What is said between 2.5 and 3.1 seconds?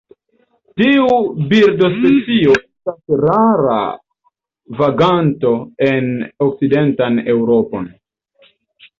estas